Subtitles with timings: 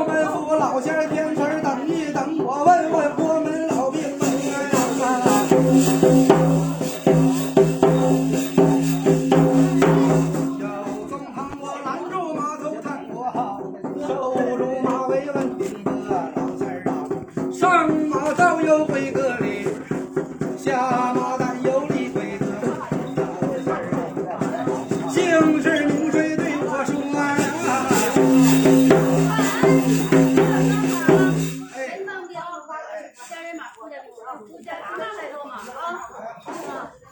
[0.00, 1.61] 我们是我老乡天天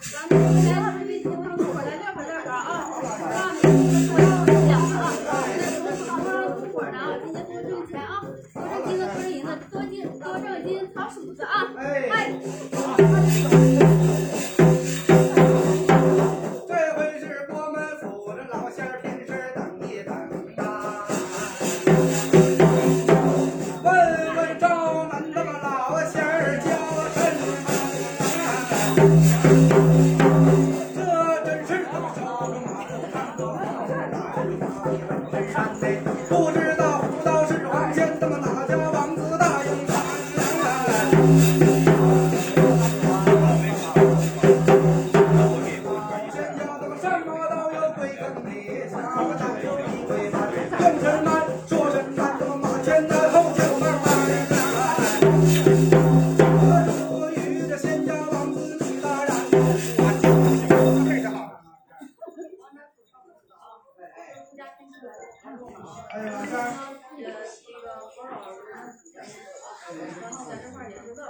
[0.01, 0.80] Salamat.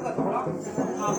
[0.00, 0.46] 过头了，
[0.98, 1.14] 好，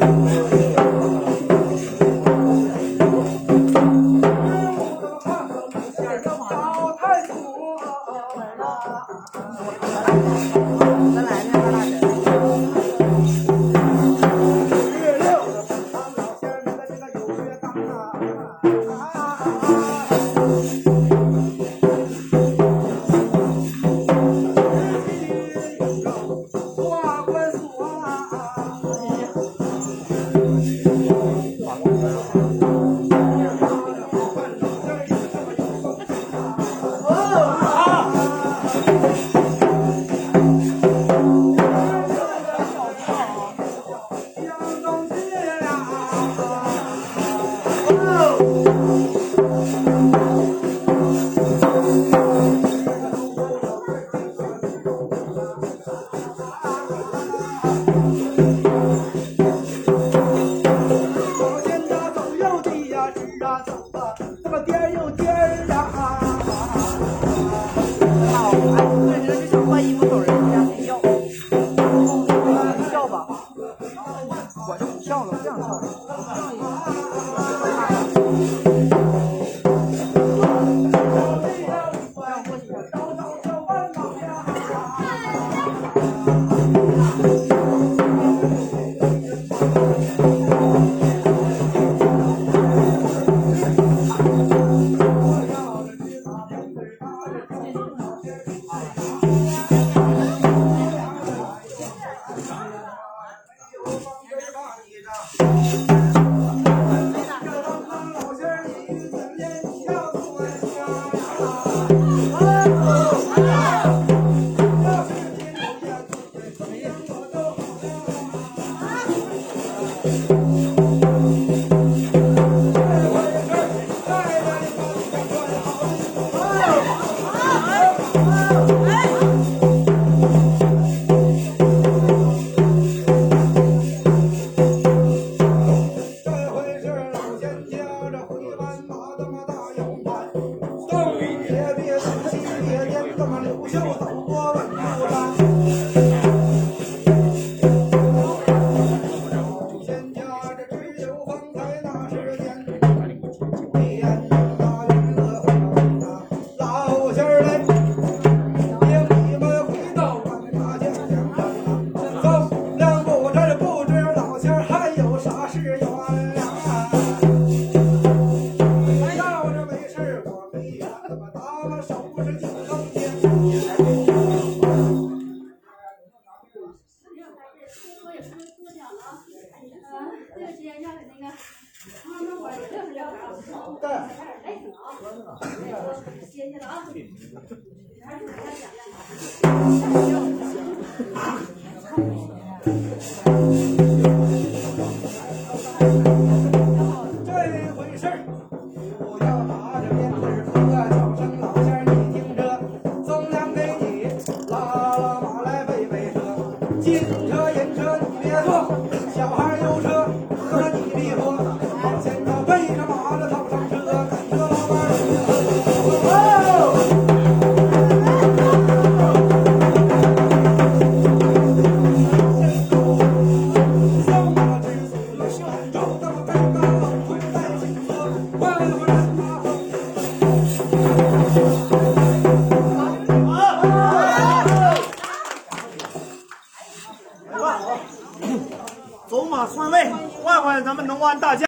[0.00, 0.49] 嗯。